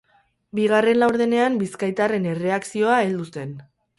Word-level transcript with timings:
Bigarren 0.59 0.97
laurdenean 1.01 1.59
bizkaitarren 1.59 2.27
erreakzioa 2.31 2.99
heldu 3.05 3.29
zen. 3.37 3.55